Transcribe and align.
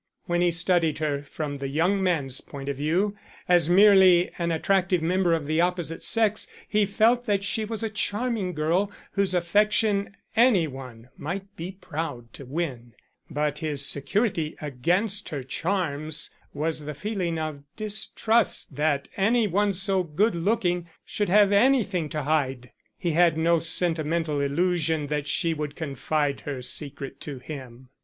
When 0.25 0.41
he 0.41 0.49
studied 0.49 0.97
her 0.97 1.21
from 1.21 1.57
the 1.57 1.67
young 1.67 2.01
man's 2.01 2.41
point 2.41 2.69
of 2.69 2.77
view 2.77 3.15
as 3.47 3.69
merely 3.69 4.31
an 4.39 4.51
attractive 4.51 5.03
member 5.03 5.35
of 5.35 5.45
the 5.45 5.61
opposite 5.61 6.03
sex 6.03 6.47
he 6.67 6.87
felt 6.87 7.27
that 7.27 7.43
she 7.43 7.65
was 7.65 7.83
a 7.83 7.87
charming 7.91 8.53
girl 8.55 8.91
whose 9.11 9.35
affection 9.35 10.17
any 10.35 10.65
one 10.65 11.09
might 11.17 11.55
be 11.55 11.73
proud 11.79 12.33
to 12.33 12.47
win, 12.47 12.95
but 13.29 13.59
his 13.59 13.85
security 13.85 14.55
against 14.59 15.29
her 15.29 15.43
charms 15.43 16.31
was 16.51 16.85
the 16.85 16.95
feeling 16.95 17.37
of 17.37 17.61
distrust 17.75 18.75
that 18.77 19.07
any 19.17 19.45
one 19.45 19.71
so 19.71 20.01
good 20.01 20.33
looking 20.33 20.89
should 21.05 21.29
have 21.29 21.51
anything 21.51 22.09
to 22.09 22.23
hide. 22.23 22.71
He 22.97 23.11
had 23.11 23.37
no 23.37 23.59
sentimental 23.59 24.41
illusion 24.41 25.05
that 25.09 25.27
she 25.27 25.53
would 25.53 25.75
confide 25.75 26.39
her 26.39 26.63
secret 26.63 27.19
to 27.21 27.37
him. 27.37 27.89